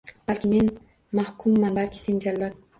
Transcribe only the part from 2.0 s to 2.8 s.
sen jallod.